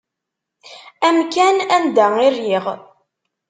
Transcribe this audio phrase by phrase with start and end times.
[1.07, 2.65] Amkan anda i rriɣ.